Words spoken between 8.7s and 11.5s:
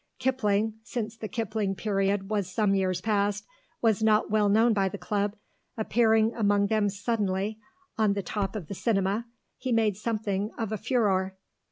Cinema, he made something of a furore.